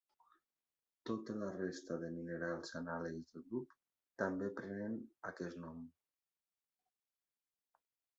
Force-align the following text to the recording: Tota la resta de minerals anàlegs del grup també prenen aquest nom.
Tota 1.07 1.33
la 1.41 1.49
resta 1.57 1.97
de 2.03 2.07
minerals 2.15 2.73
anàlegs 2.79 3.29
del 3.35 3.43
grup 3.51 3.75
també 4.23 4.49
prenen 4.61 4.97
aquest 5.33 5.61
nom. 5.65 5.85